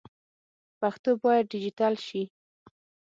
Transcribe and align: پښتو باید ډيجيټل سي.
پښتو 0.79 1.09
باید 1.23 1.49
ډيجيټل 1.51 1.93
سي. 2.07 2.23